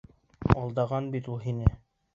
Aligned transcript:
Алдаған 0.63 1.13
бит 1.19 1.31
ул 1.35 1.41
һине! 1.47 1.73